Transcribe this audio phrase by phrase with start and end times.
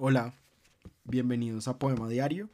[0.00, 0.32] Hola,
[1.02, 2.50] bienvenidos a Poema Diario.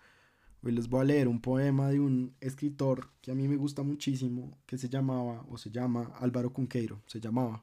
[0.62, 3.82] Hoy les voy a leer un poema de un escritor que a mí me gusta
[3.82, 7.62] muchísimo, que se llamaba o se llama Álvaro Cunqueiro, se llamaba.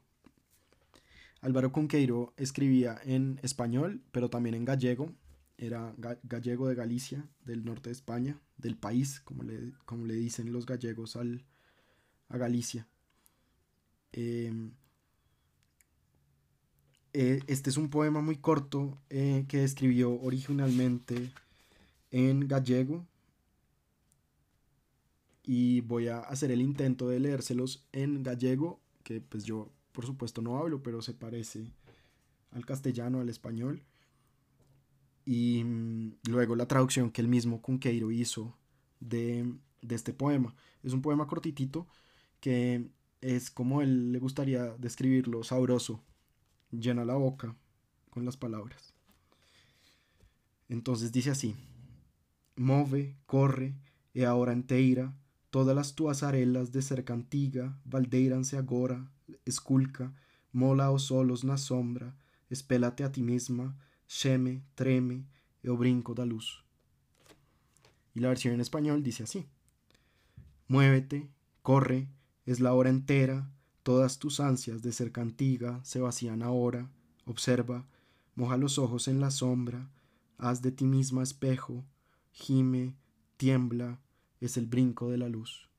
[1.42, 5.16] Álvaro Cunqueiro escribía en español, pero también en gallego.
[5.58, 10.54] Era gallego de Galicia, del norte de España, del país, como le, como le dicen
[10.54, 11.44] los gallegos al,
[12.30, 12.88] a Galicia.
[14.12, 14.74] Em,
[17.14, 21.32] eh, este es un poema muy corto eh, que escribió originalmente
[22.12, 23.06] en gallego
[25.44, 30.42] y voy a hacer el intento de leérselos en gallego, que pues yo por supuesto
[30.42, 31.72] no hablo, pero se parece
[32.52, 33.82] al castellano, al español.
[35.26, 38.58] Y mm, luego la traducción que el mismo Cunqueiro hizo
[39.00, 40.56] de, de este poema.
[40.84, 41.88] Es un poema cortitito
[42.40, 42.90] que
[43.22, 46.02] es como él le gustaría describirlo, sabroso,
[46.72, 47.56] llena la boca
[48.10, 48.94] con las palabras.
[50.70, 51.56] Entonces dice así,
[52.56, 53.76] move, corre,
[54.14, 55.14] e ahora enteira,
[55.50, 59.12] todas las tuas arelas de cerca antiga, valdeiranse agora,
[59.46, 60.14] esculca,
[60.52, 62.16] mola o solos na sombra,
[62.50, 63.76] espélate a ti misma,
[64.08, 65.26] sheme, treme,
[65.64, 66.64] e o brinco da luz.
[68.14, 69.48] Y la versión en español dice así,
[70.68, 71.30] muévete,
[71.62, 72.08] corre,
[72.46, 73.50] es la hora entera,
[73.84, 76.90] Todas tus ansias de ser cantiga se vacían ahora.
[77.26, 77.88] Observa,
[78.36, 79.90] moja los ojos en la sombra,
[80.38, 81.84] haz de ti misma espejo,
[82.32, 82.96] gime,
[83.38, 84.00] tiembla,
[84.40, 85.71] es el brinco de la luz.